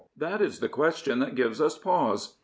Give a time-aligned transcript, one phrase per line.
[0.17, 2.39] That is the question that gives us pause.